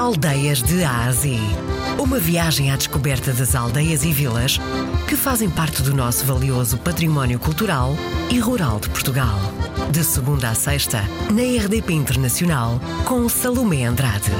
[0.00, 1.38] Aldeias de Ásia.
[1.98, 4.56] Uma viagem à descoberta das aldeias e vilas
[5.06, 7.90] que fazem parte do nosso valioso património cultural
[8.32, 9.38] e rural de Portugal.
[9.92, 14.30] De segunda a sexta, na RDP Internacional, com Salomé Andrade.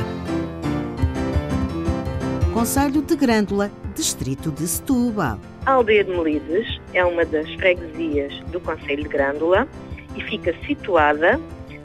[2.55, 5.39] Conselho de Grândola, Distrito de Setúbal.
[5.67, 9.69] A aldeia de Melides é uma das freguesias do Conselho de Grândola
[10.17, 11.39] e fica situada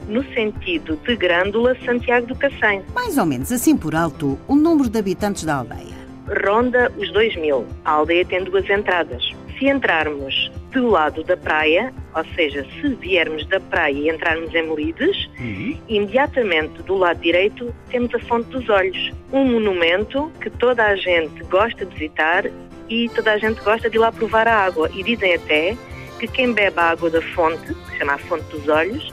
[0.08, 2.82] no sentido de Grândola, Santiago do Cacém.
[2.94, 5.96] Mais ou menos assim por alto, o número de habitantes da aldeia.
[6.44, 7.64] Ronda os 2 mil.
[7.84, 9.22] A aldeia tem duas entradas.
[9.58, 14.68] Se entrarmos do lado da praia, ou seja, se viermos da praia e entrarmos em
[14.68, 15.76] Melides, Uhum.
[15.88, 21.42] imediatamente do lado direito temos a Fonte dos Olhos, um monumento que toda a gente
[21.44, 22.44] gosta de visitar
[22.88, 24.90] e toda a gente gosta de ir lá provar a água.
[24.94, 25.76] E dizem até
[26.18, 29.12] que quem bebe a água da fonte, que se chama a Fonte dos Olhos,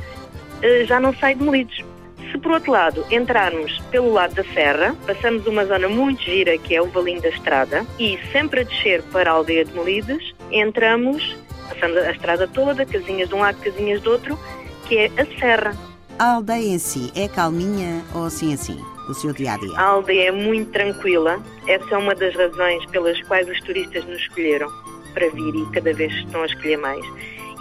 [0.85, 1.83] já não sai de Melides.
[2.31, 6.75] Se por outro lado entrarmos pelo lado da serra, passamos uma zona muito gira que
[6.75, 11.35] é o Valinho da Estrada e sempre a descer para a aldeia de Melides, entramos,
[11.69, 14.39] passamos a estrada toda, casinhas de um lado, casinhas do outro,
[14.87, 15.77] que é a serra.
[16.17, 18.79] A aldeia em si é calminha ou assim assim?
[19.09, 19.77] O seu dia a dia?
[19.77, 21.39] A aldeia é muito tranquila.
[21.67, 24.71] Essa é uma das razões pelas quais os turistas nos escolheram
[25.13, 27.05] para vir e cada vez estão a escolher mais.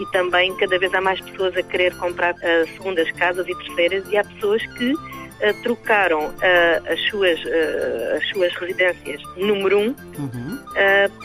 [0.02, 4.04] E também cada vez há mais pessoas a querer comprar ah, segundas casas e terceiras
[4.10, 4.92] e há pessoas que
[5.42, 7.38] ah, trocaram ah, as, suas,
[8.16, 10.58] as suas residências número um Uhum.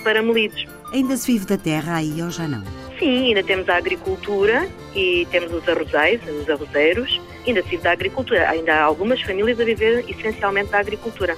[0.04, 0.66] para Melides.
[0.94, 2.64] Ainda se vive da terra aí ou já não?
[3.00, 7.20] Sim, ainda temos a agricultura e temos os arrozais, os arrozeiros.
[7.46, 8.50] Ainda se vive da agricultura.
[8.50, 11.36] Ainda há algumas famílias a viver essencialmente da agricultura.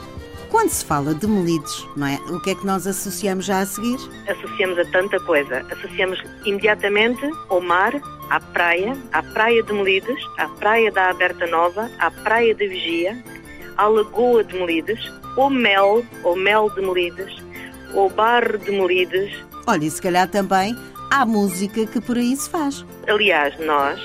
[0.50, 2.16] Quando se fala de Melides, não é?
[2.30, 3.98] O que é que nós associamos já a seguir?
[4.28, 5.66] associamos a tanta coisa.
[5.72, 7.94] Associamos imediatamente ao mar,
[8.30, 13.18] à praia, à praia de Melides, à praia da Aberta Nova, à praia de Vigia,
[13.78, 15.00] à Lagoa de Melides,
[15.38, 17.44] ao mel, ao mel de Melides,
[17.94, 19.32] ao bar de Melides.
[19.68, 20.76] Olha, e se calhar também
[21.12, 22.84] há música que por aí se faz.
[23.08, 24.00] Aliás, nós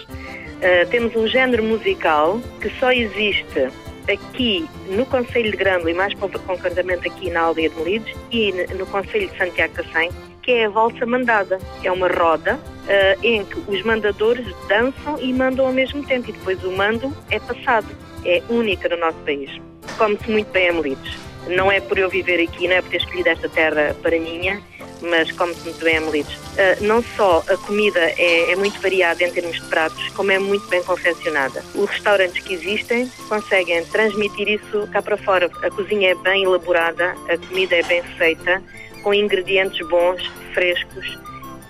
[0.60, 3.68] eh, temos um género musical que só existe
[4.08, 8.86] aqui no Conselho de Grândola e mais concretamente aqui na aldeia de Melides e no
[8.86, 10.10] Conselho de Santiago Cacém,
[10.42, 11.58] que é a valsa mandada.
[11.82, 16.32] É uma roda eh, em que os mandadores dançam e mandam ao mesmo tempo e
[16.32, 17.88] depois o mando é passado.
[18.24, 19.50] É única no nosso país.
[19.98, 21.18] Come-se muito bem a Melides.
[21.48, 24.62] Não é por eu viver aqui, não é por ter escolhido esta terra para minha,
[25.04, 26.38] mas come-se muito bem a Melides.
[26.58, 30.38] Ah, não só a comida é, é muito variada em termos de pratos, como é
[30.38, 31.64] muito bem confeccionada.
[31.74, 35.50] Os restaurantes que existem conseguem transmitir isso cá para fora.
[35.62, 38.62] A cozinha é bem elaborada, a comida é bem feita,
[39.02, 40.22] com ingredientes bons,
[40.52, 41.18] frescos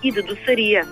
[0.01, 0.87] e de doçaria.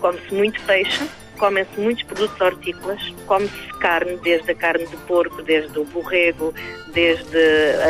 [0.00, 1.02] Come-se muito peixe,
[1.38, 6.54] comem-se muitos produtos hortícolas, come-se carne, desde a carne de porco, desde o borrego,
[6.92, 7.38] desde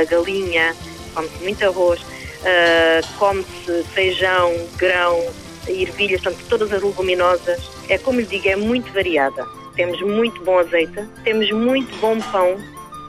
[0.00, 0.74] a galinha,
[1.14, 2.00] come-se muito arroz,
[2.44, 5.26] ah, come-se feijão, grão,
[5.68, 7.70] ervilhas, portanto, todas as leguminosas.
[7.88, 9.46] É como lhe digo, é muito variada.
[9.74, 12.56] Temos muito bom azeite, temos muito bom pão.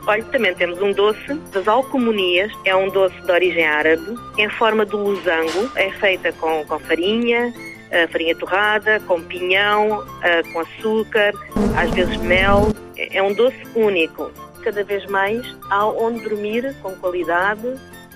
[0.06, 4.86] Olha, também temos um doce das alcomonias, é um doce de origem árabe, em forma
[4.86, 7.54] de losango, é feita com, com farinha,
[7.92, 11.34] ah, farinha torrada, com pinhão, ah, com açúcar,
[11.78, 12.74] às vezes mel.
[12.98, 14.32] É é um doce único.
[14.64, 17.76] Cada vez mais há onde dormir com qualidade,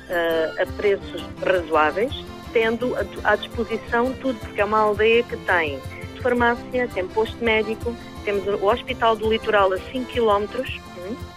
[0.10, 2.14] ah, a preços razoáveis,
[2.54, 5.80] tendo à- disposição tudo, porque é uma aldeia que tem
[6.22, 10.46] farmácia, tem posto médico, temos o Hospital do Litoral a 5 km,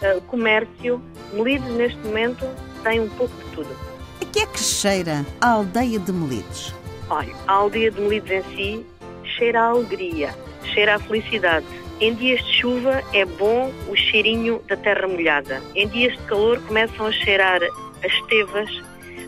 [0.03, 1.00] ah, comércio.
[1.32, 2.47] Melides, neste momento,
[2.82, 3.76] tem um pouco de tudo.
[4.20, 6.72] A que é que cheira a aldeia de Melides?
[7.10, 8.86] Olha, a aldeia de Melides em si
[9.36, 10.34] cheira a alegria,
[10.72, 11.66] cheira a felicidade.
[12.00, 15.62] Em dias de chuva é bom o cheirinho da terra molhada.
[15.74, 17.60] Em dias de calor começam a cheirar
[18.04, 18.70] as tevas,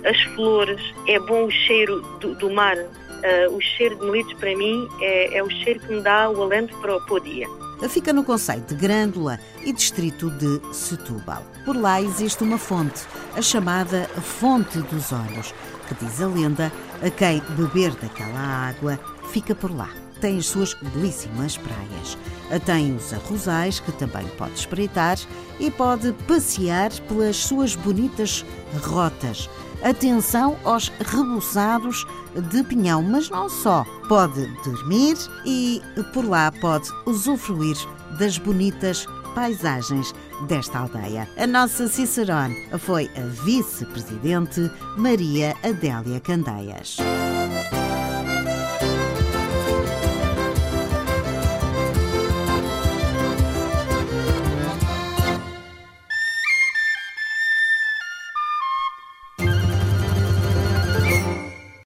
[0.05, 2.77] as flores, é bom o cheiro do, do mar.
[2.77, 6.43] Ah, o cheiro de Melides para mim é, é o cheiro que me dá o
[6.43, 7.47] alento para para o dia.
[7.89, 11.43] Fica no Conselho de Grândola e Distrito de Setúbal.
[11.65, 13.03] Por lá existe uma fonte,
[13.37, 15.55] a chamada Fonte dos Olhos,
[15.87, 18.99] que diz a lenda, a quem beber daquela água
[19.31, 19.91] fica por lá.
[20.21, 22.19] Tem as suas belíssimas praias.
[22.65, 25.19] Tem os arrozais, que também pode espreitar,
[25.59, 28.45] e pode passear pelas suas bonitas
[28.83, 29.49] rotas.
[29.83, 32.07] Atenção aos rebuçados
[32.51, 33.85] de pinhão, mas não só.
[34.09, 35.83] Pode dormir e
[36.13, 37.77] por lá pode usufruir
[38.19, 40.15] das bonitas paisagens
[40.49, 41.29] desta aldeia.
[41.37, 46.97] A nossa Cicerone foi a vice-presidente Maria Adélia Candeias.